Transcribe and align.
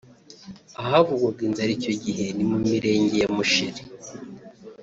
Ahavugwaga 0.81 1.41
inzara 1.47 1.71
icyo 1.77 1.93
gihe 2.03 2.25
ni 2.35 2.43
mu 2.49 2.57
mirenge 2.67 3.15
ya 3.21 3.29
Musheri 3.35 3.81